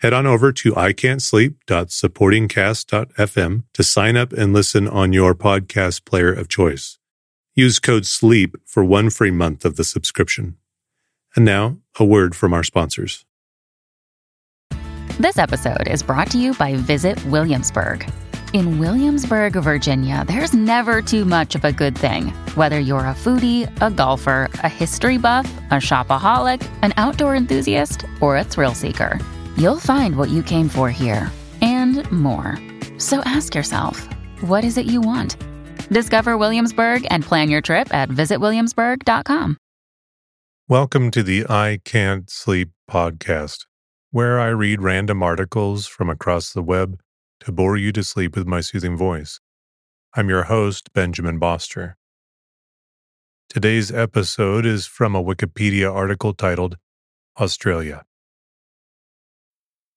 [0.00, 6.48] Head on over to ican'tsleep.supportingcast.fm to sign up and listen on your podcast player of
[6.48, 6.98] choice.
[7.54, 10.56] Use code SLEEP for one free month of the subscription.
[11.36, 13.24] And now, a word from our sponsors.
[15.18, 18.10] This episode is brought to you by Visit Williamsburg.
[18.52, 22.28] In Williamsburg, Virginia, there's never too much of a good thing.
[22.56, 28.36] Whether you're a foodie, a golfer, a history buff, a shopaholic, an outdoor enthusiast, or
[28.36, 29.18] a thrill seeker,
[29.56, 32.58] you'll find what you came for here and more.
[32.98, 34.08] So ask yourself,
[34.40, 35.36] what is it you want?
[35.90, 39.56] Discover Williamsburg and plan your trip at visitwilliamsburg.com.
[40.68, 43.66] Welcome to the I Can't Sleep podcast,
[44.10, 46.98] where I read random articles from across the web
[47.40, 49.40] to bore you to sleep with my soothing voice.
[50.14, 51.96] I'm your host, Benjamin Boster.
[53.50, 56.78] Today's episode is from a Wikipedia article titled
[57.38, 58.04] Australia.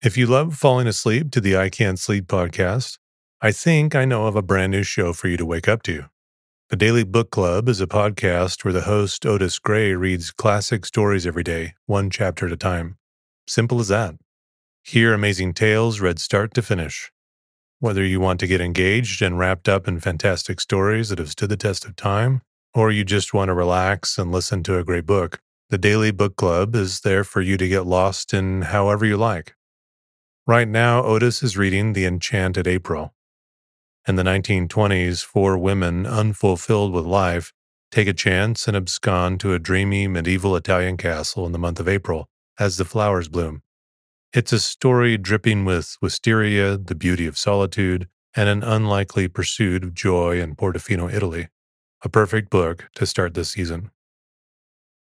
[0.00, 2.98] If you love falling asleep to the I Can't Sleep podcast,
[3.40, 6.04] I think I know of a brand new show for you to wake up to.
[6.68, 11.26] The Daily Book Club is a podcast where the host, Otis Gray, reads classic stories
[11.26, 12.96] every day, one chapter at a time.
[13.48, 14.14] Simple as that.
[14.84, 17.10] Hear amazing tales read start to finish.
[17.80, 21.48] Whether you want to get engaged and wrapped up in fantastic stories that have stood
[21.48, 22.42] the test of time,
[22.72, 26.36] or you just want to relax and listen to a great book, the Daily Book
[26.36, 29.56] Club is there for you to get lost in however you like.
[30.48, 33.12] Right now, Otis is reading The Enchanted April.
[34.06, 37.52] In the 1920s, four women, unfulfilled with life,
[37.90, 41.86] take a chance and abscond to a dreamy medieval Italian castle in the month of
[41.86, 43.60] April as the flowers bloom.
[44.32, 49.92] It's a story dripping with wisteria, the beauty of solitude, and an unlikely pursuit of
[49.92, 51.48] joy in Portofino, Italy.
[52.02, 53.90] A perfect book to start this season.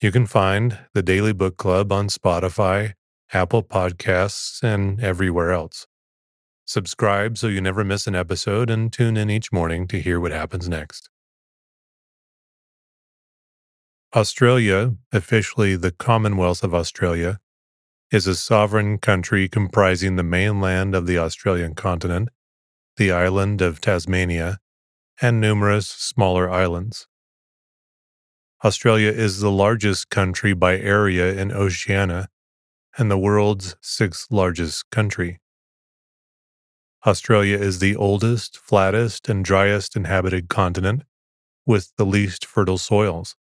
[0.01, 2.95] You can find the Daily Book Club on Spotify,
[3.33, 5.85] Apple Podcasts, and everywhere else.
[6.65, 10.31] Subscribe so you never miss an episode and tune in each morning to hear what
[10.31, 11.09] happens next.
[14.15, 17.39] Australia, officially the Commonwealth of Australia,
[18.11, 22.29] is a sovereign country comprising the mainland of the Australian continent,
[22.95, 24.59] the island of Tasmania,
[25.21, 27.07] and numerous smaller islands.
[28.63, 32.29] Australia is the largest country by area in Oceania
[32.97, 35.39] and the world's sixth largest country.
[37.05, 41.03] Australia is the oldest, flattest, and driest inhabited continent
[41.65, 43.35] with the least fertile soils.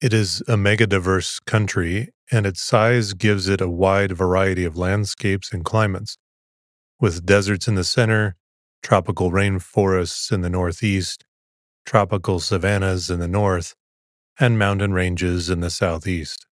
[0.00, 5.52] It is a megadiverse country, and its size gives it a wide variety of landscapes
[5.52, 6.18] and climates,
[6.98, 8.34] with deserts in the center,
[8.82, 11.24] tropical rainforests in the northeast,
[11.86, 13.76] tropical savannas in the north,
[14.40, 16.46] and mountain ranges in the southeast.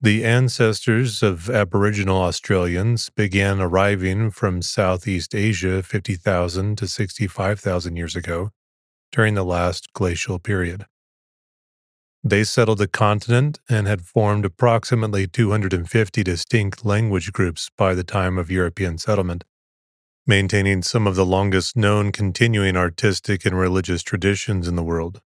[0.00, 8.50] The ancestors of Aboriginal Australians began arriving from Southeast Asia 50,000 to 65,000 years ago
[9.10, 10.86] during the last glacial period.
[12.22, 18.38] They settled the continent and had formed approximately 250 distinct language groups by the time
[18.38, 19.42] of European settlement,
[20.28, 25.22] maintaining some of the longest known continuing artistic and religious traditions in the world.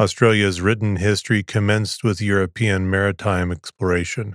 [0.00, 4.34] Australia's written history commenced with European maritime exploration.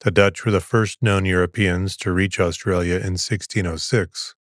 [0.00, 4.34] The Dutch were the first known Europeans to reach Australia in 1606.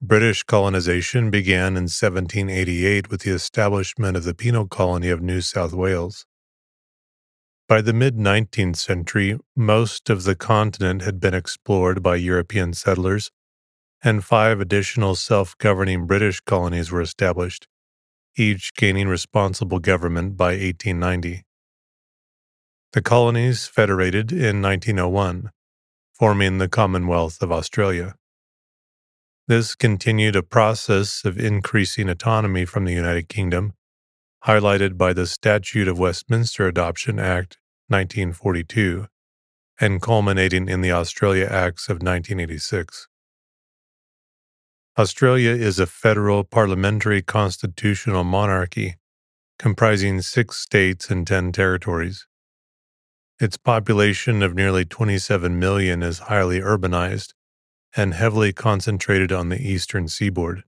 [0.00, 5.74] British colonization began in 1788 with the establishment of the penal colony of New South
[5.74, 6.24] Wales.
[7.68, 13.30] By the mid 19th century, most of the continent had been explored by European settlers,
[14.02, 17.68] and five additional self governing British colonies were established
[18.36, 21.44] each gaining responsible government by 1890.
[22.92, 25.50] The colonies federated in 1901,
[26.12, 28.14] forming the Commonwealth of Australia.
[29.48, 33.74] This continued a process of increasing autonomy from the United Kingdom,
[34.44, 39.06] highlighted by the Statute of Westminster Adoption Act 1942
[39.80, 43.08] and culminating in the Australia Acts of 1986.
[44.98, 48.96] Australia is a federal parliamentary constitutional monarchy
[49.58, 52.26] comprising six states and 10 territories.
[53.38, 57.34] Its population of nearly 27 million is highly urbanized
[57.94, 60.64] and heavily concentrated on the eastern seaboard.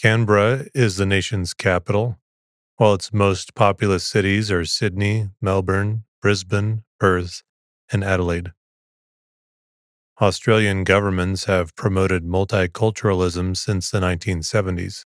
[0.00, 2.18] Canberra is the nation's capital,
[2.76, 7.42] while its most populous cities are Sydney, Melbourne, Brisbane, Perth,
[7.92, 8.52] and Adelaide.
[10.18, 15.04] Australian governments have promoted multiculturalism since the 1970s.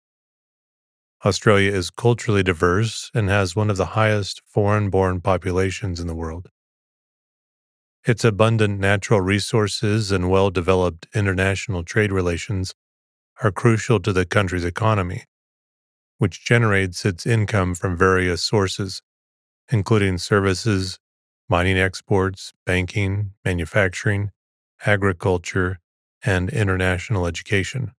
[1.26, 6.16] Australia is culturally diverse and has one of the highest foreign born populations in the
[6.16, 6.48] world.
[8.06, 12.74] Its abundant natural resources and well developed international trade relations
[13.44, 15.26] are crucial to the country's economy,
[16.18, 19.02] which generates its income from various sources,
[19.70, 20.98] including services,
[21.50, 24.32] mining exports, banking, manufacturing,
[24.86, 25.80] agriculture,
[26.26, 27.92] and international education.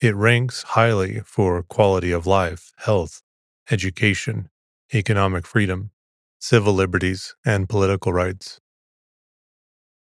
[0.00, 3.22] It ranks highly for quality of life, health,
[3.70, 4.48] education,
[4.92, 5.90] economic freedom,
[6.38, 8.60] civil liberties, and political rights.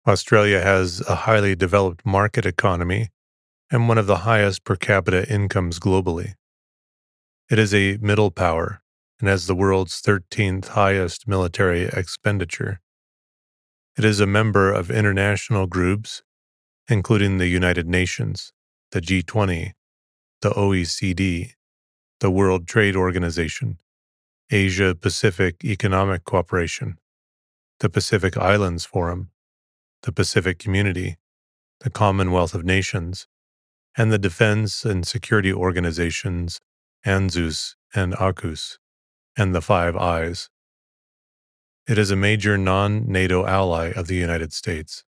[0.06, 3.10] Australia has a highly developed market economy
[3.70, 6.34] and one of the highest per capita incomes globally.
[7.50, 8.82] It is a middle power
[9.20, 12.80] and has the world's 13th highest military expenditure.
[13.96, 16.22] It is a member of international groups,
[16.86, 18.52] including the United Nations,
[18.90, 19.72] the G20,
[20.42, 21.52] the OECD,
[22.20, 23.78] the World Trade Organization,
[24.50, 26.98] Asia Pacific Economic Cooperation,
[27.80, 29.30] the Pacific Islands Forum,
[30.02, 31.16] the Pacific Community,
[31.80, 33.26] the Commonwealth of Nations,
[33.96, 36.60] and the Defense and Security Organizations
[37.06, 38.76] ANZUS and AUKUS,
[39.38, 40.50] and the Five Eyes.
[41.88, 45.04] It is a major non NATO ally of the United States.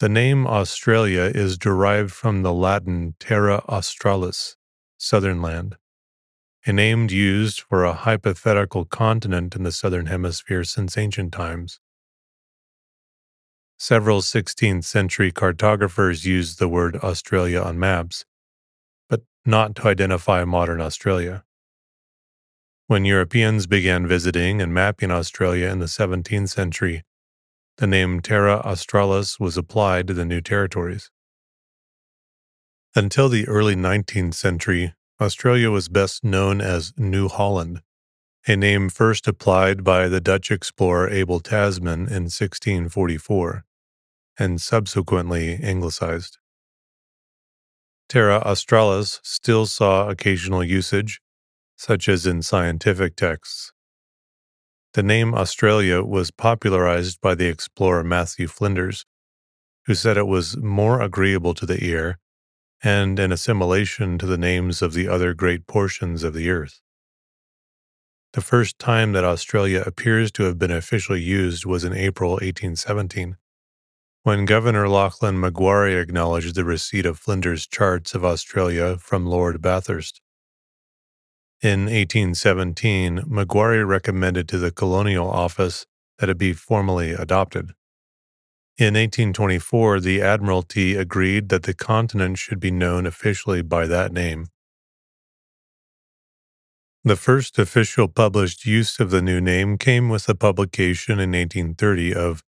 [0.00, 4.56] The name Australia is derived from the Latin Terra Australis,
[4.98, 5.76] southern land,
[6.66, 11.78] a name used for a hypothetical continent in the southern hemisphere since ancient times.
[13.78, 18.24] Several 16th century cartographers used the word Australia on maps,
[19.08, 21.44] but not to identify modern Australia.
[22.90, 27.04] When Europeans began visiting and mapping Australia in the 17th century,
[27.76, 31.08] the name Terra Australis was applied to the new territories.
[32.96, 37.82] Until the early 19th century, Australia was best known as New Holland,
[38.48, 43.66] a name first applied by the Dutch explorer Abel Tasman in 1644
[44.36, 46.38] and subsequently anglicized.
[48.08, 51.20] Terra Australis still saw occasional usage,
[51.80, 53.72] such as in scientific texts.
[54.92, 59.06] The name Australia was popularized by the explorer Matthew Flinders,
[59.86, 62.18] who said it was more agreeable to the ear
[62.84, 66.82] and an assimilation to the names of the other great portions of the earth.
[68.34, 73.38] The first time that Australia appears to have been officially used was in April 1817,
[74.22, 80.20] when Governor Lachlan Macquarie acknowledged the receipt of Flinders' charts of Australia from Lord Bathurst.
[81.62, 85.84] In 1817, Macquarie recommended to the Colonial Office
[86.18, 87.72] that it be formally adopted.
[88.78, 94.46] In 1824, the Admiralty agreed that the continent should be known officially by that name.
[97.04, 102.14] The first official published use of the new name came with the publication in 1830
[102.14, 102.42] of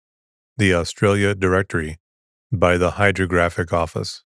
[0.56, 1.98] The Australia Directory
[2.50, 4.24] by the Hydrographic Office.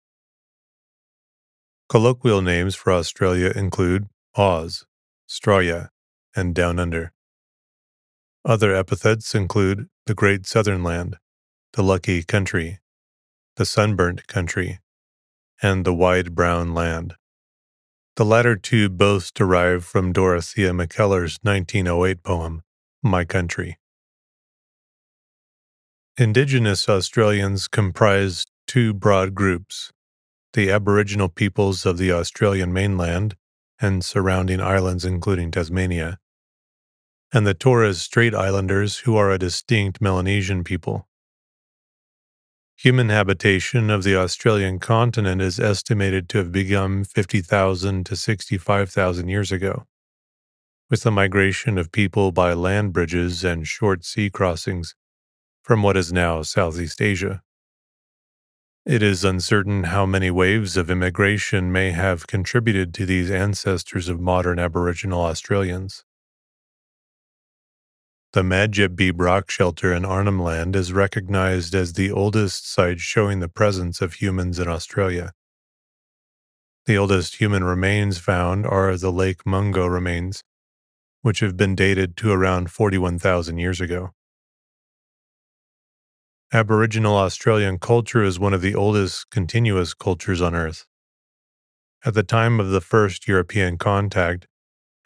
[1.88, 4.86] Colloquial names for Australia include Oz,
[5.30, 5.90] Straya,
[6.36, 7.12] and Down Under.
[8.46, 11.18] Other epithets include the Great Southern Land,
[11.74, 12.80] the Lucky Country,
[13.58, 14.80] the Sunburnt Country,
[15.62, 17.16] and the Wide Brown Land.
[18.16, 22.62] The latter two both derive from Dorothea Mackellar's 1908 poem,
[23.04, 23.78] My Country.
[26.18, 29.92] Indigenous Australians comprise two broad groups
[30.54, 33.36] the Aboriginal peoples of the Australian mainland
[33.82, 36.20] and surrounding islands, including Tasmania,
[37.34, 41.08] and the Torres Strait Islanders, who are a distinct Melanesian people.
[42.78, 49.52] Human habitation of the Australian continent is estimated to have begun 50,000 to 65,000 years
[49.52, 49.86] ago,
[50.90, 54.96] with the migration of people by land bridges and short sea crossings
[55.62, 57.42] from what is now Southeast Asia.
[58.86, 64.20] It is uncertain how many waves of immigration may have contributed to these ancestors of
[64.20, 66.04] modern Aboriginal Australians.
[68.34, 73.48] The Madjedbebe Rock Shelter in Arnhem Land is recognized as the oldest site showing the
[73.48, 75.34] presence of humans in Australia.
[76.88, 80.44] The oldest human remains found are the Lake Mungo remains,
[81.22, 84.16] which have been dated to around 41,000 years ago.
[86.53, 90.86] Aboriginal Australian culture is one of the oldest continuous cultures on Earth.
[92.03, 94.48] At the time of the first European contact,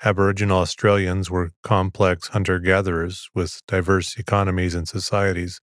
[0.03, 5.61] Aboriginal Australians were complex hunter gatherers with diverse economies and societies,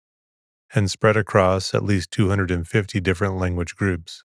[0.73, 4.23] and spread across at least 250 different language groups.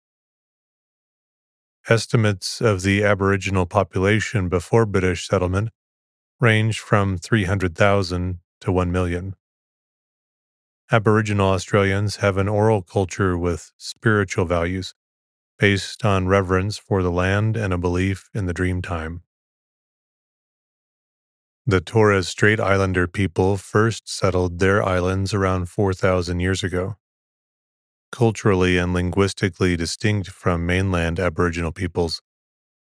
[1.87, 5.69] Estimates of the Aboriginal population before British settlement
[6.39, 9.35] range from 300,000 to 1 million.
[10.91, 14.93] Aboriginal Australians have an oral culture with spiritual values
[15.57, 19.21] based on reverence for the land and a belief in the Dreamtime.
[21.65, 26.97] The Torres Strait Islander people first settled their islands around 4,000 years ago.
[28.11, 32.21] Culturally and linguistically distinct from mainland Aboriginal peoples,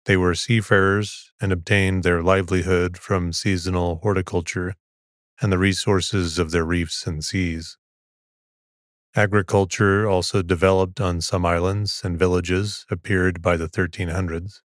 [0.06, 4.76] they were seafarers and obtained their livelihood from seasonal horticulture
[5.42, 7.78] and the resources of their reefs and seas.
[9.16, 14.62] Agriculture, also developed on some islands and villages, appeared by the 1300s.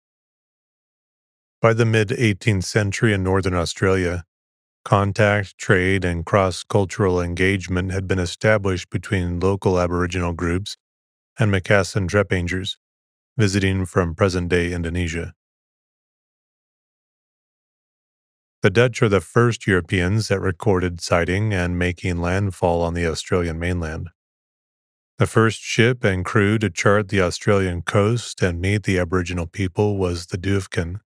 [1.61, 4.25] By the mid 18th century in northern Australia,
[4.85, 10.77] contact, trade, and cross cultural engagement had been established between local Aboriginal groups
[11.39, 12.79] and Macassan Trepangers
[13.39, 15.33] visiting from present day Indonesia.
[18.61, 23.61] The Dutch are the first Europeans that recorded sighting and making landfall on the Australian
[23.61, 24.09] mainland.
[25.19, 29.97] The first ship and crew to chart the Australian coast and meet the Aboriginal people
[29.97, 30.99] was the Duyfken,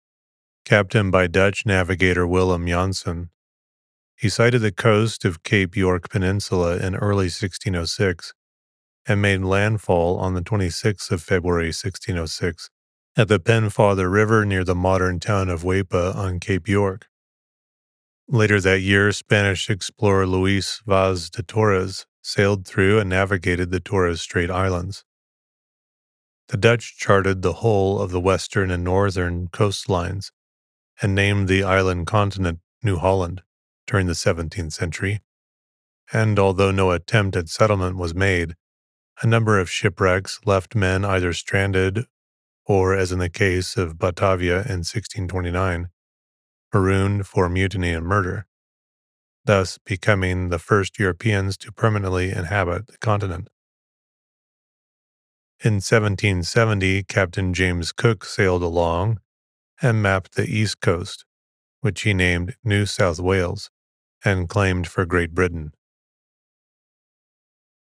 [0.64, 3.30] captained by Dutch navigator Willem Janszoon.
[4.16, 8.32] He sighted the coast of Cape York Peninsula in early 1606
[9.06, 12.70] and made landfall on the 26th of February 1606
[13.16, 17.09] at the Pennefather River near the modern town of Weipa on Cape York.
[18.32, 24.20] Later that year, Spanish explorer Luis Vaz de Torres sailed through and navigated the Torres
[24.20, 25.04] Strait Islands.
[26.46, 30.30] The Dutch charted the whole of the western and northern coastlines
[31.02, 33.42] and named the island continent New Holland
[33.88, 35.22] during the 17th century.
[36.12, 38.54] And although no attempt at settlement was made,
[39.20, 42.04] a number of shipwrecks left men either stranded
[42.64, 45.88] or, as in the case of Batavia in 1629,
[46.72, 48.46] marooned for mutiny and murder
[49.44, 53.48] thus becoming the first Europeans to permanently inhabit the continent.
[55.62, 59.20] In 1770, Captain James Cook sailed along
[59.82, 61.24] and mapped the east coast,
[61.80, 63.70] which he named New South Wales,
[64.24, 65.72] and claimed for Great Britain.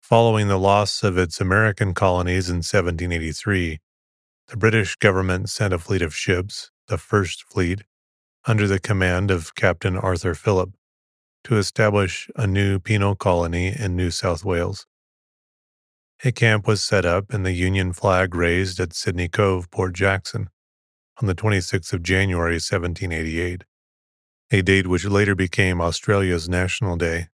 [0.00, 3.80] Following the loss of its American colonies in 1783,
[4.48, 7.82] the British government sent a fleet of ships, the First Fleet,
[8.46, 10.70] under the command of Captain Arthur Phillip,
[11.44, 14.86] to establish a new penal colony in New South Wales.
[16.24, 20.48] A camp was set up and the Union flag raised at Sydney Cove, Port Jackson,
[21.20, 23.64] on the 26th of January 1788,
[24.50, 27.28] a date which later became Australia's National Day.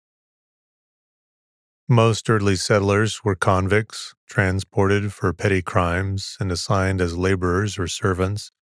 [1.88, 8.52] Most early settlers were convicts, transported for petty crimes and assigned as laborers or servants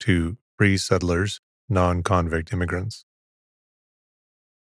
[0.00, 1.40] to free settlers,
[1.72, 3.04] non convict immigrants.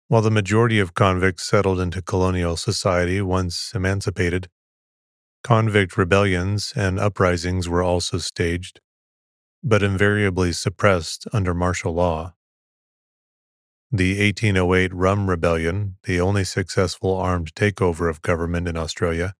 [0.09, 4.49] While the majority of convicts settled into colonial society once emancipated,
[5.43, 8.81] convict rebellions and uprisings were also staged,
[9.63, 12.35] but invariably suppressed under martial law.
[13.93, 19.35] The 1808 Rum Rebellion, the only successful armed takeover of government in Australia,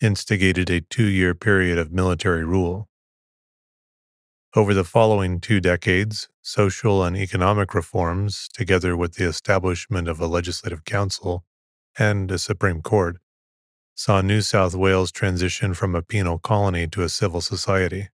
[0.00, 2.88] instigated a two year period of military rule.
[4.56, 10.28] Over the following two decades, social and economic reforms, together with the establishment of a
[10.28, 11.44] legislative council
[11.98, 13.16] and a Supreme Court,
[13.96, 18.10] saw New South Wales transition from a penal colony to a civil society.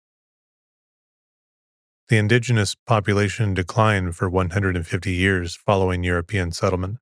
[2.08, 6.98] The indigenous population declined for 150 years following European settlement,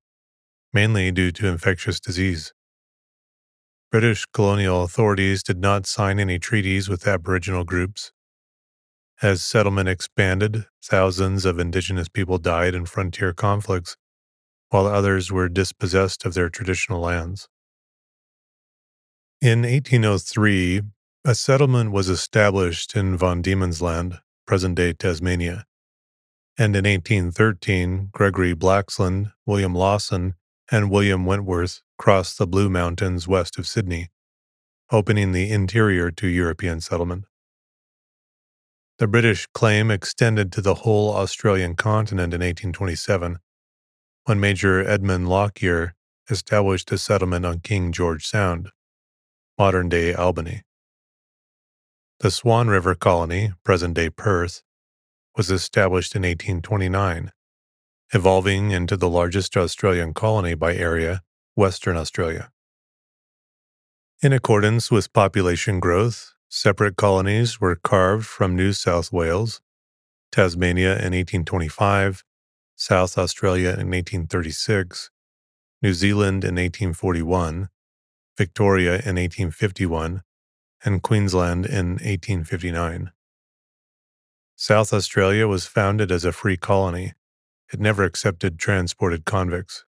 [0.73, 2.53] mainly due to infectious disease.
[3.91, 8.11] British colonial authorities did not sign any treaties with Aboriginal groups
[9.21, 13.97] as settlement expanded, thousands of indigenous people died in frontier conflicts,
[14.69, 17.47] while others were dispossessed of their traditional lands.
[19.41, 20.81] In 1803,
[21.25, 25.65] a settlement was established in Van Diemen's Land, present day Tasmania.
[26.57, 30.35] And in 1813, Gregory Blaxland, William Lawson,
[30.71, 34.09] and William Wentworth crossed the Blue Mountains west of Sydney,
[34.91, 37.25] opening the interior to European settlement.
[38.99, 43.37] The British claim extended to the whole Australian continent in 1827,
[44.25, 45.93] when Major Edmund Lockyer
[46.31, 48.71] established a settlement on King George Sound,
[49.55, 50.63] modern day Albany.
[52.21, 54.63] The Swan River Colony, present day Perth,
[55.35, 57.31] was established in 1829,
[58.15, 61.21] evolving into the largest Australian colony by area,
[61.53, 62.49] Western Australia.
[64.23, 69.61] In accordance with population growth, separate colonies were carved from New South Wales,
[70.31, 72.23] Tasmania in 1825,
[72.75, 75.09] South Australia in 1836,
[75.81, 77.69] New Zealand in 1841,
[78.37, 80.21] Victoria in 1851,
[80.85, 83.11] and Queensland in 1859.
[84.55, 87.13] South Australia was founded as a free colony.
[87.73, 89.85] It never accepted transported convicts.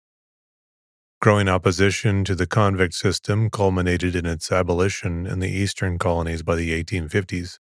[1.20, 6.56] Growing opposition to the convict system culminated in its abolition in the eastern colonies by
[6.56, 7.58] the 1850s.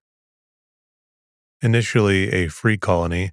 [1.63, 3.31] Initially a free colony,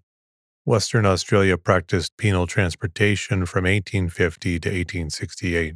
[0.64, 5.74] Western Australia practiced penal transportation from 1850 to 1868.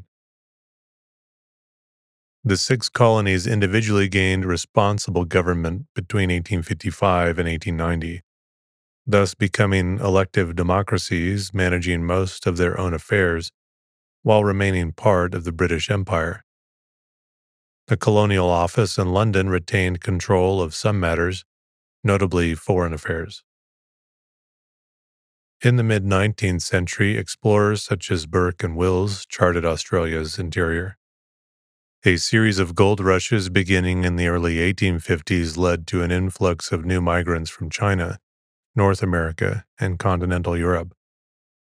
[2.43, 8.23] The six colonies individually gained responsible government between 1855 and 1890,
[9.07, 13.53] thus becoming elective democracies managing most of their own affairs
[14.23, 16.45] while remaining part of the British Empire.
[17.87, 21.45] The Colonial Office in London retained control of some matters,
[22.05, 23.43] notably foreign affairs.
[25.63, 30.99] In the mid 19th century, explorers such as Burke and Wills charted Australia's interior.
[32.05, 36.85] A series of gold rushes beginning in the early 1850s led to an influx of
[36.85, 38.19] new migrants from China,
[38.77, 40.95] North America, and continental Europe,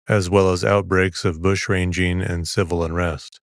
[0.08, 3.40] as well as outbreaks of bushranging and civil unrest.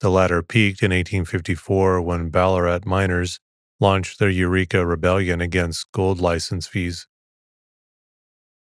[0.00, 3.40] The latter peaked in 1854 when Ballarat miners
[3.80, 7.06] launched their Eureka Rebellion against gold license fees.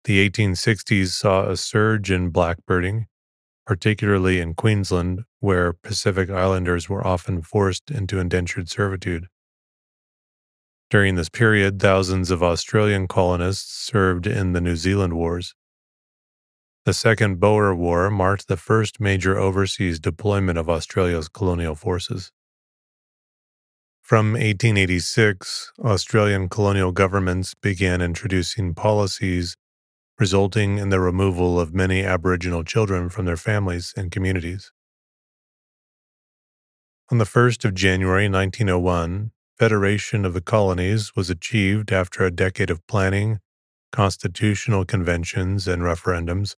[0.04, 3.06] The 1860s saw a surge in blackbirding,
[3.66, 9.28] particularly in Queensland, where Pacific Islanders were often forced into indentured servitude.
[10.90, 15.54] During this period, thousands of Australian colonists served in the New Zealand Wars.
[16.84, 22.30] The Second Boer War marked the first major overseas deployment of Australia's colonial forces.
[24.02, 29.56] From 1886, Australian colonial governments began introducing policies
[30.18, 34.70] resulting in the removal of many Aboriginal children from their families and communities.
[37.10, 42.68] On the 1st of January 1901, Federation of the Colonies was achieved after a decade
[42.68, 43.38] of planning,
[43.90, 46.56] constitutional conventions, and referendums,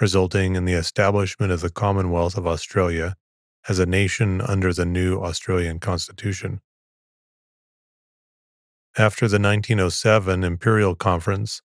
[0.00, 3.14] resulting in the establishment of the Commonwealth of Australia
[3.68, 6.60] as a nation under the new Australian Constitution.
[8.96, 11.62] After the 1907 Imperial Conference,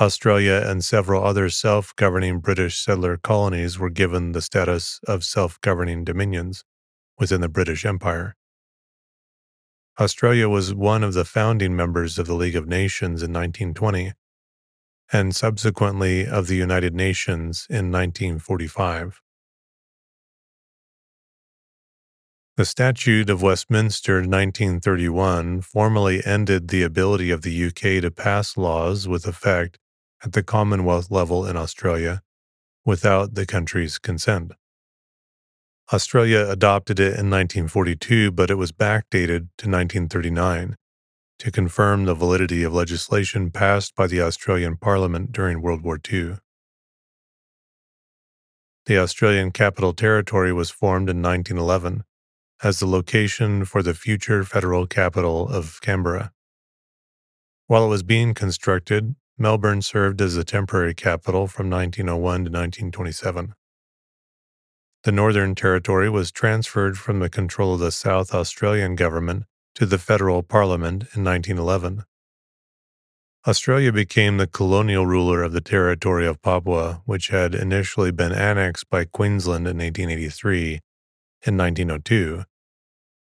[0.00, 5.60] Australia and several other self governing British settler colonies were given the status of self
[5.60, 6.64] governing dominions
[7.18, 8.34] within the British Empire.
[10.00, 14.14] Australia was one of the founding members of the League of Nations in 1920
[15.14, 19.20] and subsequently of the United Nations in 1945.
[22.56, 29.06] The Statute of Westminster 1931 formally ended the ability of the UK to pass laws
[29.06, 29.78] with effect
[30.24, 32.20] at the Commonwealth level in Australia
[32.84, 34.50] without the country's consent.
[35.92, 40.74] Australia adopted it in 1942, but it was backdated to 1939
[41.44, 46.38] to confirm the validity of legislation passed by the Australian Parliament during World War II.
[48.86, 52.04] The Australian Capital Territory was formed in 1911
[52.62, 56.32] as the location for the future federal capital of Canberra.
[57.66, 63.52] While it was being constructed, Melbourne served as the temporary capital from 1901 to 1927.
[65.02, 69.98] The Northern Territory was transferred from the control of the South Australian government to the
[69.98, 72.04] federal parliament in 1911.
[73.46, 78.88] Australia became the colonial ruler of the territory of Papua, which had initially been annexed
[78.88, 80.80] by Queensland in 1883
[81.46, 82.44] in 1902,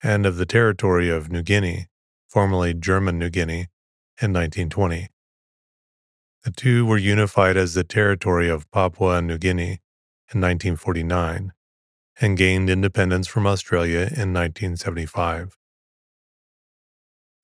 [0.02, 1.88] and of the territory of New Guinea,
[2.30, 3.68] formerly German New Guinea,
[4.22, 5.10] in 1920.
[6.44, 9.82] The two were unified as the territory of Papua and New Guinea
[10.34, 11.52] in 1949
[12.22, 15.58] and gained independence from Australia in 1975.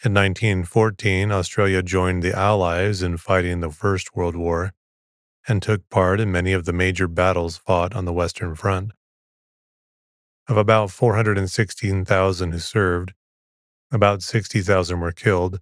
[0.02, 4.72] In 1914, Australia joined the Allies in fighting the First World War
[5.46, 8.94] and took part in many of the major battles fought on the Western Front.
[10.48, 13.14] Of about 416,000 who served,
[13.92, 15.60] about 60,000 were killed,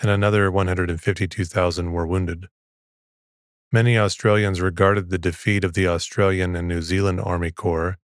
[0.00, 2.46] and another 152,000 were wounded.
[3.70, 7.98] Many Australians regarded the defeat of the Australian and New Zealand Army Corps,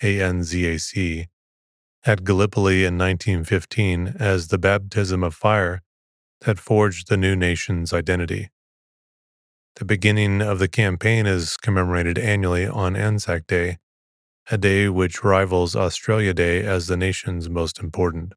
[0.00, 1.26] ANZAC,
[2.06, 5.82] at Gallipoli in 1915 as the baptism of fire
[6.42, 8.50] that forged the new nation's identity.
[9.74, 13.78] The beginning of the campaign is commemorated annually on Anzac Day,
[14.50, 18.34] a day which rivals Australia Day as the nation's most important.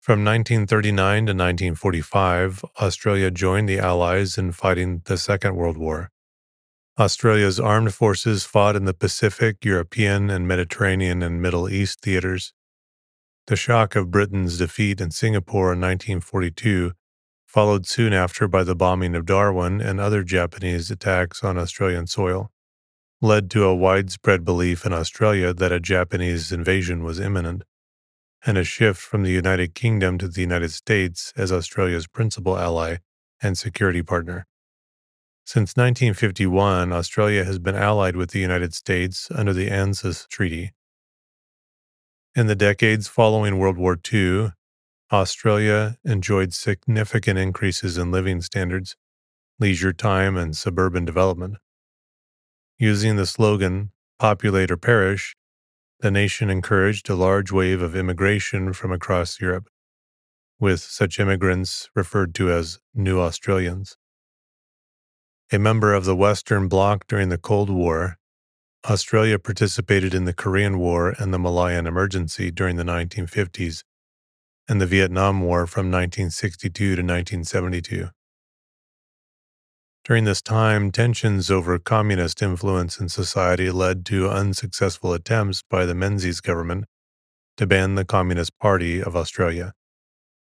[0.00, 6.10] From 1939 to 1945, Australia joined the Allies in fighting the Second World War.
[6.98, 12.52] Australia's armed forces fought in the Pacific, European, and Mediterranean and Middle East theaters.
[13.46, 16.92] The shock of Britain's defeat in Singapore in 1942
[17.46, 22.50] followed soon after by the bombing of Darwin and other Japanese attacks on Australian soil,
[23.22, 27.62] led to a widespread belief in Australia that a Japanese invasion was imminent,
[28.44, 32.96] and a shift from the United Kingdom to the United States as Australia's principal ally
[33.40, 34.47] and security partner.
[35.48, 40.74] Since 1951, Australia has been allied with the United States under the ANZUS Treaty.
[42.36, 44.52] In the decades following World War II,
[45.10, 48.94] Australia enjoyed significant increases in living standards,
[49.58, 51.56] leisure time, and suburban development.
[52.78, 55.34] Using the slogan, Populate or Perish,
[56.00, 59.70] the nation encouraged a large wave of immigration from across Europe,
[60.60, 63.96] with such immigrants referred to as New Australians.
[65.50, 68.18] A member of the Western Bloc during the Cold War,
[68.84, 73.82] Australia participated in the Korean War and the Malayan Emergency during the 1950s
[74.68, 78.10] and the Vietnam War from 1962 to 1972.
[80.04, 85.94] During this time, tensions over communist influence in society led to unsuccessful attempts by the
[85.94, 86.84] Menzies government
[87.56, 89.72] to ban the Communist Party of Australia,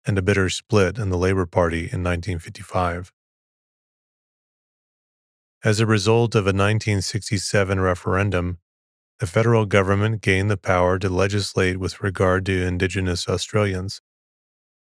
[0.05, 3.12] and a bitter split in the Labour Party in 1955.
[5.65, 8.60] As a result of a 1967 referendum,
[9.17, 13.99] the federal government gained the power to legislate with regard to Indigenous Australians,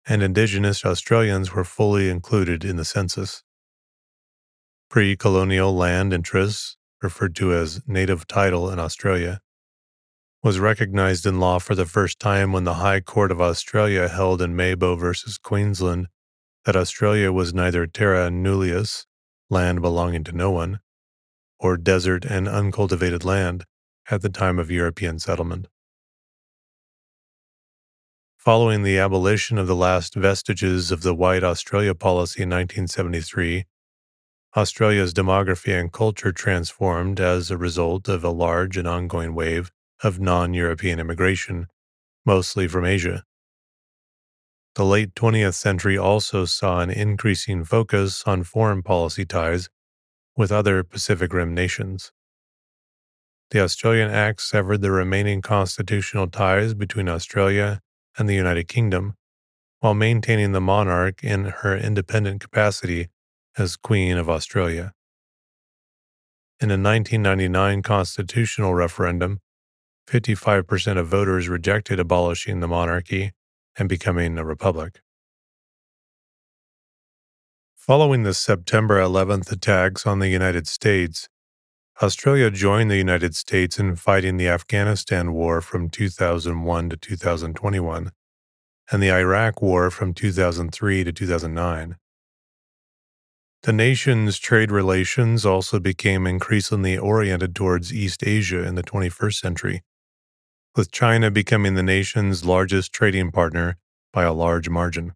[0.08, 3.44] and Indigenous Australians were fully included in the census.
[4.90, 9.40] Pre colonial land interests, referred to as native title in Australia,
[10.42, 14.42] was recognized in law for the first time when the High Court of Australia held
[14.42, 15.32] in Mabo v.
[15.44, 16.08] Queensland
[16.64, 19.06] that Australia was neither terra nullius,
[19.52, 20.80] land belonging to no one,
[21.60, 23.64] or desert and uncultivated land
[24.10, 25.68] at the time of European settlement.
[28.38, 33.66] Following the abolition of the last vestiges of the White Australia policy in 1973,
[34.56, 39.70] Australia's demography and culture transformed as a result of a large and ongoing wave
[40.02, 41.68] of non European immigration,
[42.26, 43.22] mostly from Asia.
[44.74, 49.68] The late 20th century also saw an increasing focus on foreign policy ties
[50.34, 52.10] with other Pacific Rim nations.
[53.50, 57.82] The Australian Act severed the remaining constitutional ties between Australia
[58.16, 59.14] and the United Kingdom,
[59.80, 63.08] while maintaining the monarch in her independent capacity
[63.58, 64.94] as Queen of Australia.
[66.60, 69.40] In a 1999 constitutional referendum,
[70.08, 73.32] 55% of voters rejected abolishing the monarchy
[73.78, 75.00] and becoming a republic.
[77.74, 81.28] Following the September 11th attacks on the United States,
[82.00, 88.10] Australia joined the United States in fighting the Afghanistan War from 2001 to 2021
[88.90, 91.96] and the Iraq War from 2003 to 2009.
[93.62, 99.82] The nation's trade relations also became increasingly oriented towards East Asia in the 21st century,
[100.76, 103.76] with China becoming the nation's largest trading partner
[104.12, 105.12] by a large margin.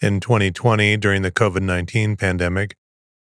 [0.00, 2.76] In 2020, during the COVID 19 pandemic,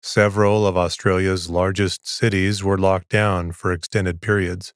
[0.01, 4.73] Several of Australia's largest cities were locked down for extended periods,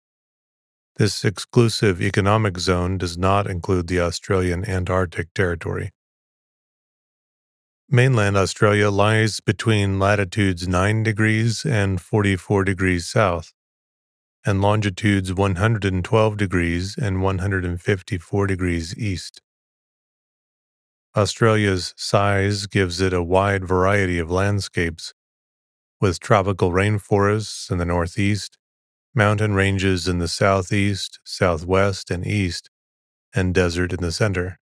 [0.98, 5.92] This exclusive economic zone does not include the Australian Antarctic Territory.
[7.94, 13.52] Mainland Australia lies between latitudes 9 degrees and 44 degrees south,
[14.46, 19.42] and longitudes 112 degrees and 154 degrees east.
[21.18, 25.14] Australia's size gives it a wide variety of landscapes,
[26.00, 28.58] with tropical rainforests in the northeast,
[29.14, 32.70] mountain ranges in the southeast, southwest, and east,
[33.36, 34.61] and desert in the center.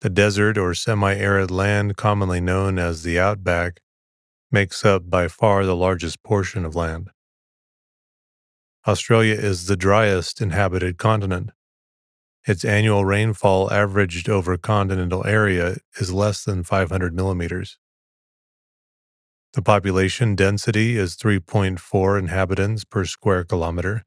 [0.00, 3.80] The desert or semi arid land, commonly known as the outback,
[4.50, 7.10] makes up by far the largest portion of land.
[8.86, 11.50] Australia is the driest inhabited continent.
[12.46, 17.76] Its annual rainfall averaged over continental area is less than 500 millimeters.
[19.52, 24.04] The population density is 3.4 inhabitants per square kilometer,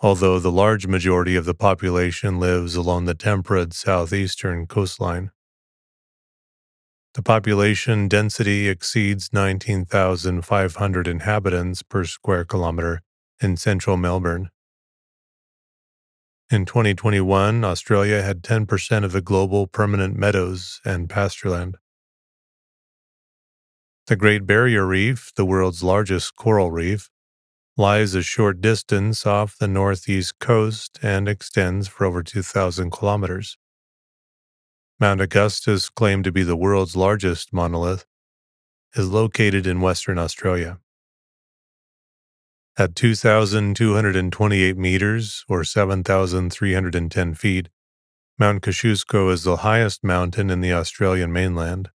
[0.00, 5.30] although the large majority of the population lives along the temperate southeastern coastline.
[7.14, 13.02] The population density exceeds 19,500 inhabitants per square kilometer
[13.42, 14.50] in central Melbourne.
[16.50, 21.74] In 2021, Australia had 10% of the global permanent meadows and pastureland.
[24.06, 27.10] The Great Barrier Reef, the world's largest coral reef,
[27.80, 33.56] lies a short distance off the northeast coast and extends for over 2,000 kilometers.
[35.00, 38.04] Mount Augustus, claimed to be the world's largest monolith,
[38.94, 40.78] is located in Western Australia.
[42.76, 47.70] At 2,228 meters or 7,310 feet,
[48.38, 51.88] Mount Kosciuszko is the highest mountain in the Australian mainland.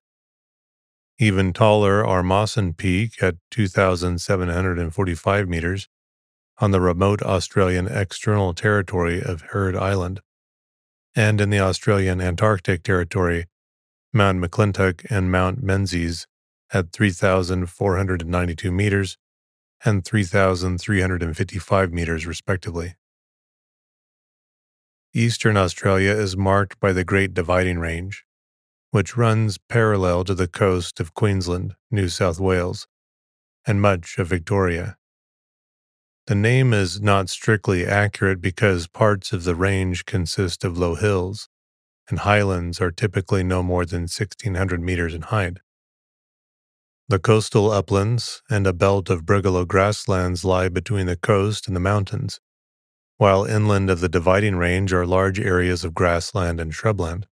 [1.18, 5.88] Even taller are Mawson Peak at 2,745 meters
[6.58, 10.20] on the remote Australian external territory of Heard Island,
[11.14, 13.46] and in the Australian Antarctic Territory,
[14.12, 16.26] Mount McClintock and Mount Menzies
[16.74, 19.16] at 3,492 meters
[19.86, 22.94] and 3,355 meters, respectively.
[25.14, 28.25] Eastern Australia is marked by the Great Dividing Range,
[28.96, 32.86] which runs parallel to the coast of Queensland, New South Wales,
[33.66, 34.96] and much of Victoria.
[36.28, 41.50] The name is not strictly accurate because parts of the range consist of low hills,
[42.08, 45.58] and highlands are typically no more than 1,600 meters in height.
[47.06, 51.80] The coastal uplands and a belt of brigalow grasslands lie between the coast and the
[51.80, 52.40] mountains,
[53.18, 57.26] while inland of the dividing range are large areas of grassland and shrubland.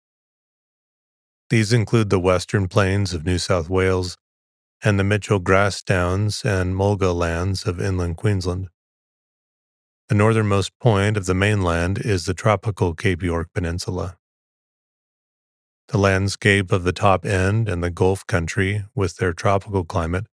[1.51, 4.17] These include the western plains of New South Wales
[4.85, 8.69] and the Mitchell Grass Downs and Mulga lands of inland Queensland.
[10.09, 14.17] The northernmost point of the mainland is the tropical Cape York Peninsula.
[15.89, 20.27] The landscape of the top end and the Gulf country, with their tropical climate,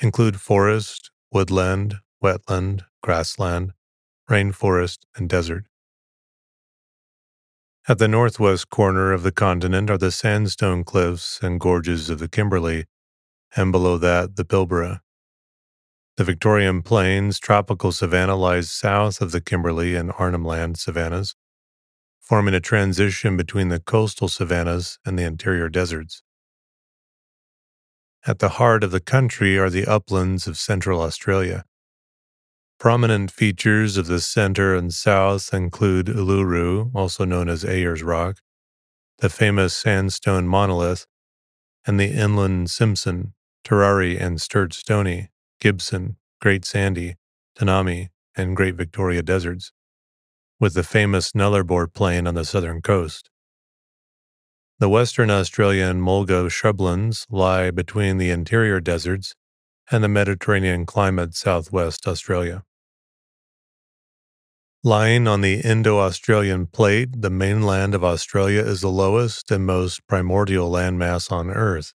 [0.00, 3.72] include forest, woodland, wetland, grassland,
[4.30, 5.64] rainforest, and desert.
[7.88, 12.26] At the northwest corner of the continent are the sandstone cliffs and gorges of the
[12.26, 12.86] Kimberley,
[13.54, 15.02] and below that, the Pilbara.
[16.16, 21.36] The Victorian Plains tropical savanna lies south of the Kimberley and Arnhem Land savannas,
[22.20, 26.24] forming a transition between the coastal savannas and the interior deserts.
[28.26, 31.64] At the heart of the country are the uplands of central Australia,
[32.78, 38.42] Prominent features of the center and south include Uluru, also known as Ayers Rock,
[39.18, 41.06] the famous sandstone monolith,
[41.86, 43.32] and the inland Simpson,
[43.64, 47.16] Tirari and Sturt Stony, Gibson, Great Sandy,
[47.58, 49.72] Tanami, and Great Victoria deserts,
[50.60, 53.30] with the famous Nullarbor Plain on the southern coast.
[54.78, 59.34] The Western Australian mulga shrublands lie between the interior deserts
[59.90, 62.65] and the Mediterranean climate southwest Australia.
[64.86, 70.06] Lying on the Indo Australian plate, the mainland of Australia is the lowest and most
[70.06, 71.92] primordial landmass on Earth.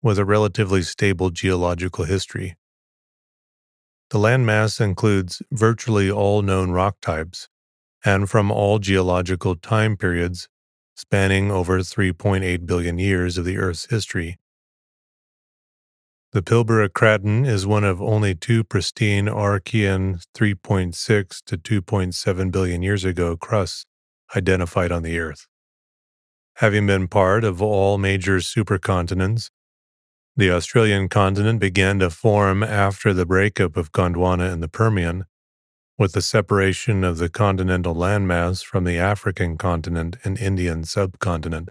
[0.00, 2.56] with a relatively stable geological history.
[4.08, 7.50] The landmass includes virtually all known rock types
[8.02, 10.48] and from all geological time periods
[10.96, 14.38] spanning over 3.8 billion years of the Earth's history.
[16.32, 23.02] The Pilbara Craton is one of only two pristine Archean 3.6 to 2.7 billion years
[23.02, 23.86] ago crusts
[24.36, 25.46] identified on the Earth.
[26.56, 29.48] Having been part of all major supercontinents,
[30.36, 35.24] the Australian continent began to form after the breakup of Gondwana and the Permian,
[35.96, 41.70] with the separation of the continental landmass from the African continent and Indian subcontinent.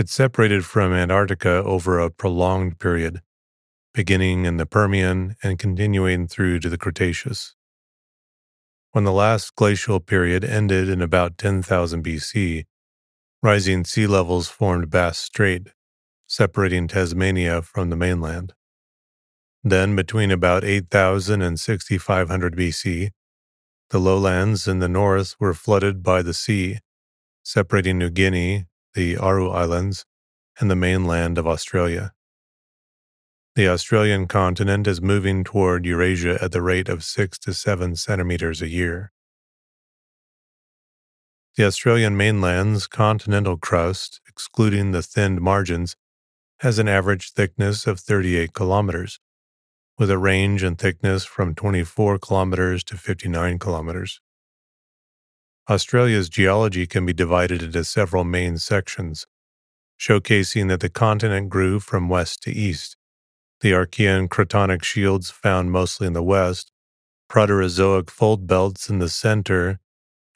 [0.00, 3.20] It separated from Antarctica over a prolonged period,
[3.92, 7.54] beginning in the Permian and continuing through to the Cretaceous.
[8.92, 12.64] When the last glacial period ended in about 10,000 BC,
[13.42, 15.68] rising sea levels formed Bass Strait,
[16.26, 18.54] separating Tasmania from the mainland.
[19.62, 23.10] Then, between about 8000 and 6500 BC,
[23.90, 26.78] the lowlands in the north were flooded by the sea,
[27.42, 30.04] separating New Guinea, the Aru Islands,
[30.58, 32.12] and the mainland of Australia.
[33.56, 38.62] The Australian continent is moving toward Eurasia at the rate of 6 to 7 centimeters
[38.62, 39.12] a year.
[41.56, 45.96] The Australian mainland's continental crust, excluding the thinned margins,
[46.60, 49.18] has an average thickness of 38 kilometers,
[49.98, 54.20] with a range in thickness from 24 kilometers to 59 kilometers.
[55.70, 59.28] Australia's geology can be divided into several main sections,
[60.00, 62.96] showcasing that the continent grew from west to east.
[63.60, 66.72] The Archean cratonic shields found mostly in the west,
[67.30, 69.78] Proterozoic fold belts in the center,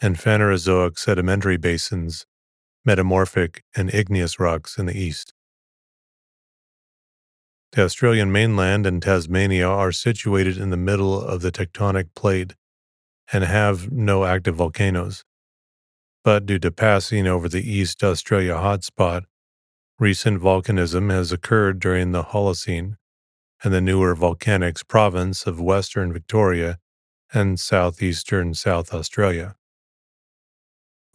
[0.01, 2.27] and Phanerozoic sedimentary basins,
[2.85, 5.35] metamorphic and igneous rocks in the east.
[7.73, 12.55] The Australian mainland and Tasmania are situated in the middle of the tectonic plate
[13.33, 15.25] and have no active volcanoes.
[16.23, 19.25] But due to passing over the East Australia hotspot,
[19.99, 22.97] recent volcanism has occurred during the Holocene
[23.63, 26.79] and the newer volcanics province of Western Victoria
[27.33, 29.57] and southeastern South Australia.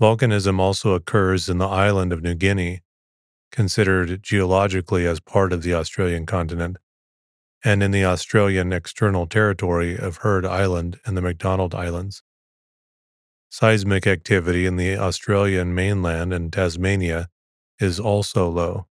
[0.02, 2.82] Volcanism also occurs in the island of New Guinea
[3.52, 6.78] considered geologically as part of the Australian continent,
[7.64, 12.24] and in the Australian external territory of Heard Island and the McDonald Islands.
[13.50, 17.30] Seismic activity in the Australian mainland and Tasmania
[17.80, 18.88] is also low,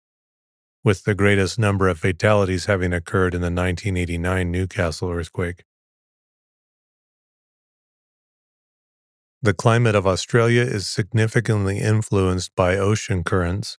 [0.84, 5.64] with the greatest number of fatalities having occurred in the 1989 Newcastle earthquake.
[9.42, 13.78] The climate of Australia is significantly influenced by ocean currents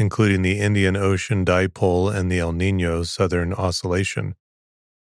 [0.00, 4.34] including the Indian Ocean Dipole and the El Nino Southern Oscillation,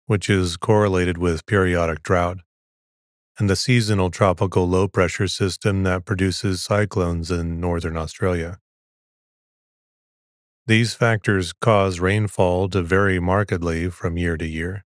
[0.07, 2.39] which is correlated with periodic drought,
[3.39, 8.59] and the seasonal tropical low pressure system that produces cyclones in northern Australia.
[10.67, 14.85] These factors cause rainfall to vary markedly from year to year.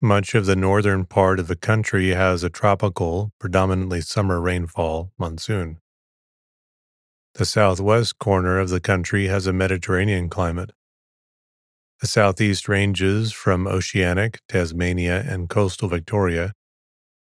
[0.00, 5.81] Much of the northern part of the country has a tropical, predominantly summer rainfall monsoon.
[7.34, 10.72] The southwest corner of the country has a Mediterranean climate.
[12.02, 16.52] The southeast ranges from oceanic Tasmania and coastal Victoria,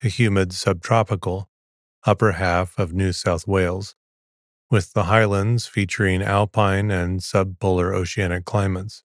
[0.03, 1.49] a humid subtropical,
[2.05, 3.97] upper half of New South Wales,
[4.71, 9.05] with the highlands featuring alpine and subpolar oceanic climates.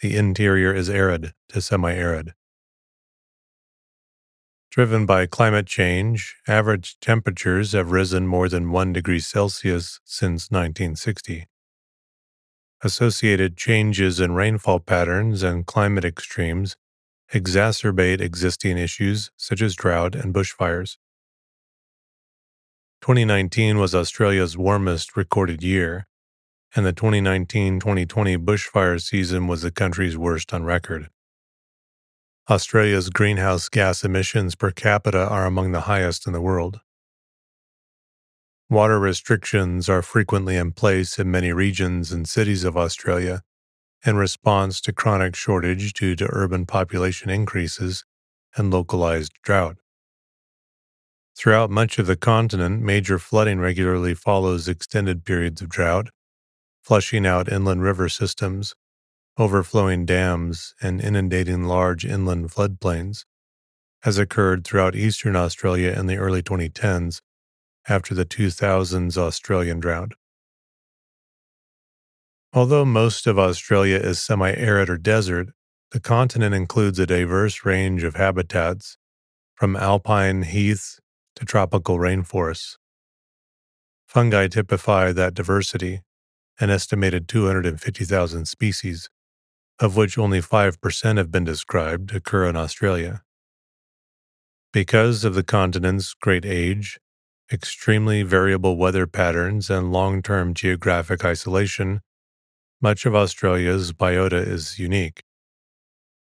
[0.00, 2.32] The interior is arid to semi arid.
[4.74, 11.46] Driven by climate change, average temperatures have risen more than 1 degree Celsius since 1960.
[12.82, 16.74] Associated changes in rainfall patterns and climate extremes
[17.32, 20.96] exacerbate existing issues such as drought and bushfires.
[23.00, 26.08] 2019 was Australia's warmest recorded year,
[26.74, 31.10] and the 2019 2020 bushfire season was the country's worst on record.
[32.50, 36.80] Australia's greenhouse gas emissions per capita are among the highest in the world.
[38.68, 43.42] Water restrictions are frequently in place in many regions and cities of Australia
[44.04, 48.04] in response to chronic shortage due to urban population increases
[48.58, 49.78] and localized drought.
[51.34, 56.10] Throughout much of the continent, major flooding regularly follows extended periods of drought,
[56.82, 58.74] flushing out inland river systems
[59.38, 63.24] overflowing dams, and inundating large inland floodplains,
[64.02, 67.20] has occurred throughout eastern Australia in the early 2010s
[67.88, 70.12] after the 2000s Australian drought.
[72.52, 75.48] Although most of Australia is semi arid or desert,
[75.90, 78.96] the continent includes a diverse range of habitats,
[79.54, 81.00] from alpine heaths
[81.36, 82.76] to tropical rainforests.
[84.06, 86.02] Fungi typify that diversity,
[86.60, 89.10] an estimated 250,000 species,
[89.80, 93.22] of which only 5% have been described, occur in Australia.
[94.72, 96.98] Because of the continent's great age,
[97.52, 102.00] extremely variable weather patterns, and long term geographic isolation,
[102.80, 105.22] much of Australia's biota is unique.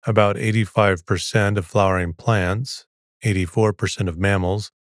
[0.06, 2.86] About 85% of flowering plants,
[3.24, 4.72] 84% of mammals,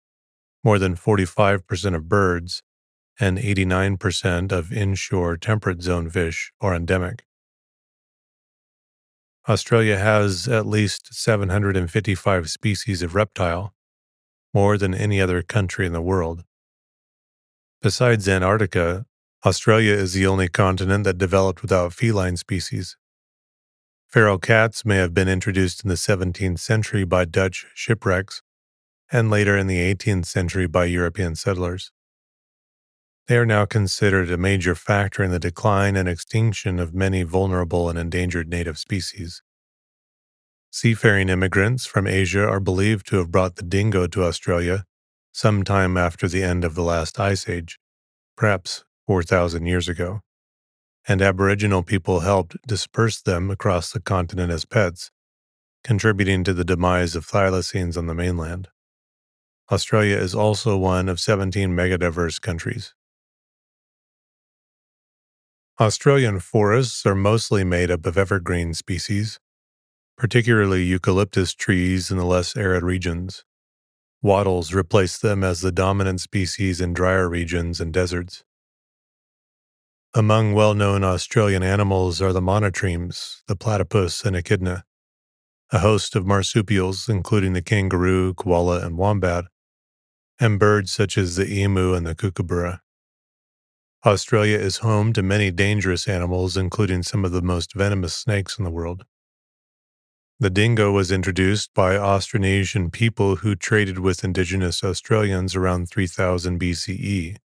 [0.62, 2.62] more than 45% of birds,
[3.18, 7.24] and 89% of inshore temperate zone fish are endemic.
[9.48, 13.72] Australia has at least 755 species of reptile,
[14.52, 16.44] more than any other country in the world.
[17.80, 19.06] Besides Antarctica,
[19.46, 22.98] Australia is the only continent that developed without feline species.
[24.06, 28.42] Feral cats may have been introduced in the 17th century by Dutch shipwrecks
[29.10, 31.90] and later in the 18th century by European settlers.
[33.28, 37.90] They are now considered a major factor in the decline and extinction of many vulnerable
[37.90, 39.42] and endangered native species.
[40.70, 44.84] Seafaring immigrants from Asia are believed to have brought the dingo to Australia
[45.30, 47.78] sometime after the end of the last ice age,
[48.34, 50.20] perhaps 4,000 years ago,
[51.06, 55.10] and Aboriginal people helped disperse them across the continent as pets,
[55.84, 58.68] contributing to the demise of thylacines on the mainland.
[59.70, 62.94] Australia is also one of 17 megadiverse countries.
[65.80, 69.38] Australian forests are mostly made up of evergreen species,
[70.16, 73.44] particularly eucalyptus trees in the less arid regions.
[74.20, 78.42] Wattles replace them as the dominant species in drier regions and deserts.
[80.14, 84.84] Among well known Australian animals are the monotremes, the platypus, and echidna,
[85.70, 89.44] a host of marsupials, including the kangaroo, koala, and wombat,
[90.40, 92.82] and birds such as the emu and the kookaburra.
[94.06, 98.64] Australia is home to many dangerous animals, including some of the most venomous snakes in
[98.64, 99.04] the world.
[100.38, 107.38] The dingo was introduced by Austronesian people who traded with indigenous Australians around 3000 BCE.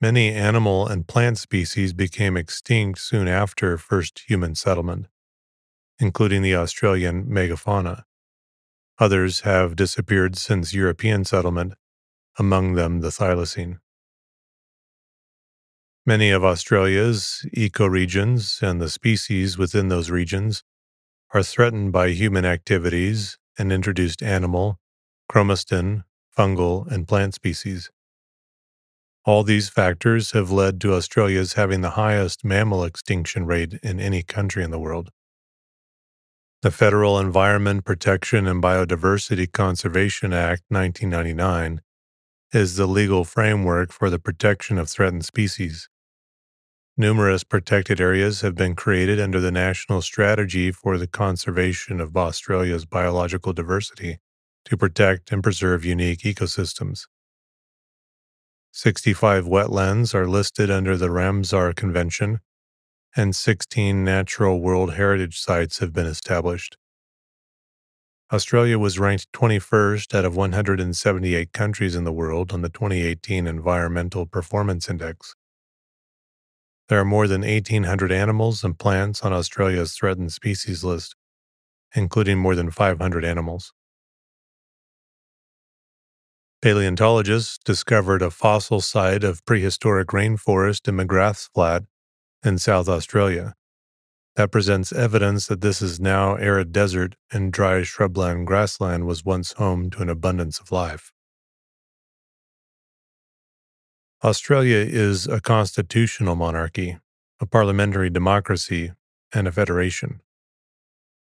[0.00, 5.08] Many animal and plant species became extinct soon after first human settlement,
[5.98, 8.04] including the Australian megafauna.
[9.00, 11.74] Others have disappeared since European settlement,
[12.38, 13.80] among them the thylacine.
[16.04, 20.64] Many of Australia's ecoregions and the species within those regions
[21.32, 24.80] are threatened by human activities and introduced animal,
[25.30, 26.02] chromistan,
[26.36, 27.88] fungal, and plant species.
[29.24, 34.24] All these factors have led to Australia's having the highest mammal extinction rate in any
[34.24, 35.10] country in the world.
[36.62, 41.80] The Federal Environment Protection and Biodiversity Conservation Act 1999
[42.52, 45.88] is the legal framework for the protection of threatened species.
[47.02, 52.84] Numerous protected areas have been created under the National Strategy for the Conservation of Australia's
[52.84, 54.20] Biological Diversity
[54.66, 57.08] to protect and preserve unique ecosystems.
[58.70, 62.38] 65 wetlands are listed under the Ramsar Convention,
[63.16, 66.76] and 16 natural World Heritage Sites have been established.
[68.32, 74.24] Australia was ranked 21st out of 178 countries in the world on the 2018 Environmental
[74.24, 75.34] Performance Index.
[76.88, 81.14] There are more than 1,800 animals and plants on Australia's threatened species list,
[81.94, 83.72] including more than 500 animals.
[86.60, 91.84] Paleontologists discovered a fossil site of prehistoric rainforest in McGrath's Flat
[92.44, 93.54] in South Australia
[94.36, 99.52] that presents evidence that this is now arid desert and dry shrubland grassland was once
[99.52, 101.12] home to an abundance of life.
[104.24, 106.96] Australia is a constitutional monarchy,
[107.40, 108.92] a parliamentary democracy,
[109.34, 110.20] and a federation.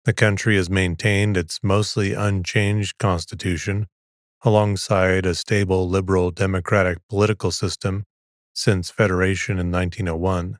[0.06, 3.86] The country has maintained its mostly unchanged constitution
[4.42, 8.06] alongside a stable liberal democratic political system
[8.54, 10.58] since federation in 1901.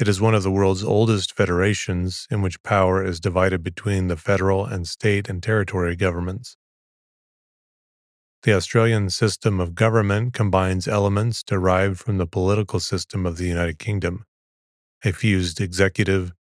[0.00, 4.16] It is one of the world's oldest federations in which power is divided between the
[4.16, 6.56] federal and state and territory governments.
[8.44, 13.78] The Australian system of government combines elements derived from the political system of the United
[13.78, 14.26] Kingdom,
[15.02, 16.34] a fused executive,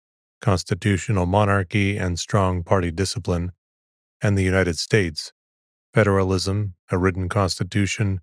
[0.42, 3.52] constitutional monarchy, and strong party discipline,
[4.20, 5.32] and the United States,
[5.94, 8.22] federalism, a written constitution,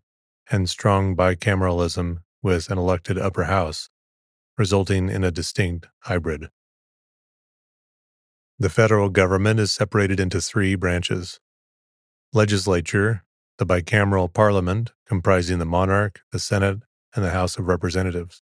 [0.50, 3.90] and strong bicameralism with an elected upper house,
[4.56, 6.48] resulting in a distinct hybrid.
[8.58, 11.38] The federal government is separated into three branches
[12.32, 13.22] legislature,
[13.58, 16.78] the bicameral parliament comprising the monarch, the Senate,
[17.14, 18.42] and the House of Representatives,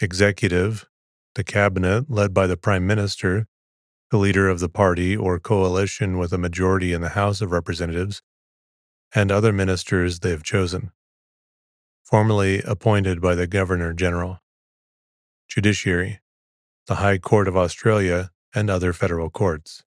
[0.00, 0.86] executive,
[1.34, 3.46] the cabinet led by the prime minister,
[4.10, 8.22] the leader of the party or coalition with a majority in the House of Representatives,
[9.14, 10.90] and other ministers they have chosen,
[12.02, 14.40] formally appointed by the Governor General.
[15.48, 16.20] Judiciary,
[16.86, 19.84] the High Court of Australia, and other federal courts.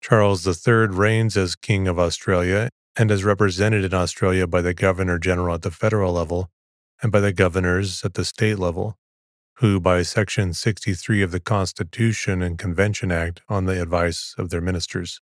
[0.00, 5.18] Charles III reigns as King of Australia and is represented in Australia by the Governor
[5.18, 6.50] General at the federal level
[7.02, 8.98] and by the governors at the state level,
[9.58, 14.60] who, by Section 63 of the Constitution and Convention Act, on the advice of their
[14.60, 15.20] ministers.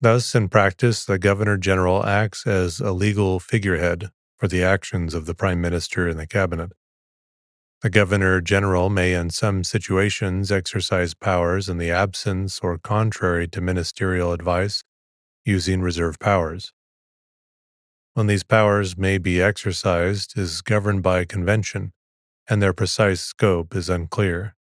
[0.00, 5.26] Thus, in practice, the Governor General acts as a legal figurehead for the actions of
[5.26, 6.72] the Prime Minister and the Cabinet.
[7.80, 13.60] The Governor General may, in some situations, exercise powers in the absence or contrary to
[13.60, 14.82] ministerial advice
[15.44, 16.72] using reserve powers.
[18.14, 21.92] When these powers may be exercised is governed by convention,
[22.48, 24.56] and their precise scope is unclear.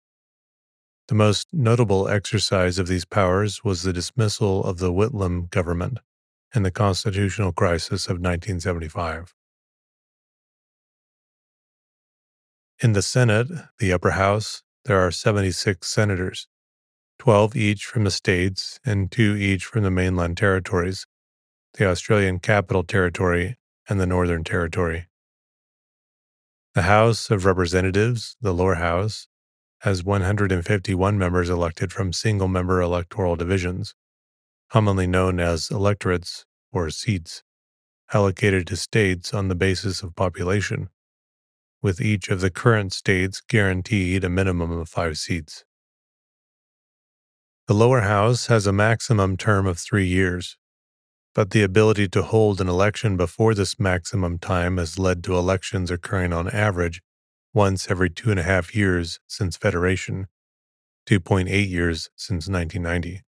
[1.07, 5.99] The most notable exercise of these powers was the dismissal of the Whitlam government
[6.53, 9.37] in the constitutional crisis of 1975.
[12.83, 13.47] In the Senate,
[13.79, 16.49] the upper house, there are 76 senators,
[17.20, 21.07] 12 each from the states and 2 each from the mainland territories,
[21.75, 23.57] the Australian Capital Territory
[23.89, 25.07] and the Northern Territory.
[26.75, 29.29] The House of Representatives, the lower house,
[29.83, 33.95] has 151 members elected from single member electoral divisions,
[34.68, 37.45] commonly known as electorates or seats,
[38.12, 40.89] allocated to states on the basis of population
[41.85, 45.64] with each of the current states guaranteed a minimum of five seats.
[47.66, 50.57] The lower house has a maximum term of three years,
[51.35, 55.91] but the ability to hold an election before this maximum time has led to elections
[55.91, 57.03] occurring on average
[57.53, 60.28] once every two and a half years since Federation,
[61.07, 63.20] 2.8 years since 1990.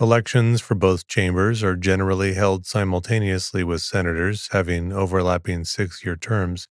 [0.00, 6.66] Elections for both chambers are generally held simultaneously with senators having overlapping six year terms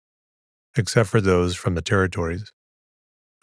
[0.77, 2.53] except for those from the territories,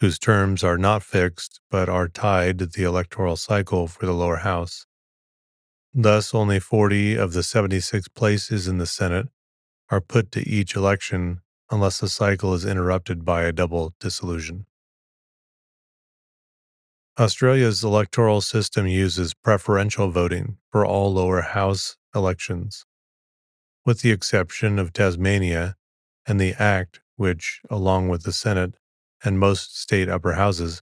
[0.00, 4.36] whose terms are not fixed but are tied to the electoral cycle for the lower
[4.36, 4.86] house.
[5.92, 9.28] Thus, only 40 of the 76 places in the Senate
[9.90, 14.66] are put to each election unless the cycle is interrupted by a double dissolution.
[17.18, 22.86] Australia's electoral system uses preferential voting for all lower house elections,
[23.84, 25.76] with the exception of Tasmania
[26.26, 28.74] and the Act which, along with the Senate
[29.22, 30.80] and most state upper houses,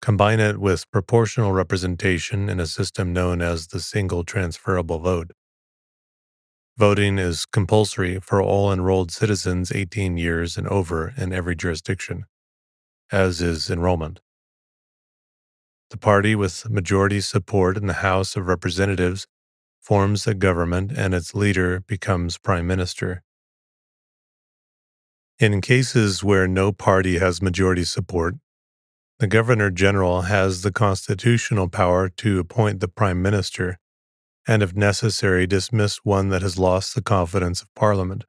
[0.00, 5.32] combine it with proportional representation in a system known as the single transferable vote.
[6.78, 12.26] Voting is compulsory for all enrolled citizens 18 years and over in every jurisdiction,
[13.10, 14.20] as is enrollment.
[15.90, 19.26] The party with majority support in the House of Representatives
[19.80, 23.24] forms a government and its leader becomes prime minister.
[25.38, 28.36] In cases where no party has majority support,
[29.18, 33.76] the Governor General has the constitutional power to appoint the Prime Minister
[34.48, 38.24] and, if necessary, dismiss one that has lost the confidence of Parliament.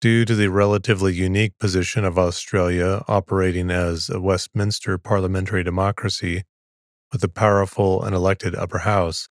[0.00, 6.42] Due to the relatively unique position of Australia operating as a Westminster parliamentary democracy
[7.12, 9.28] with a powerful and elected upper house,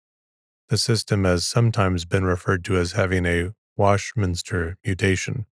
[0.69, 5.47] the system has sometimes been referred to as having a Washminster mutation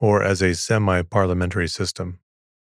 [0.00, 2.18] or as a semi parliamentary system.